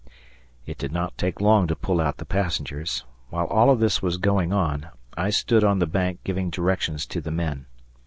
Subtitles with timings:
[0.65, 3.05] It did not take long to pull out the passengers.
[3.29, 7.21] While all of this was going on, I stood on the bank giving directions to
[7.21, 7.67] the men.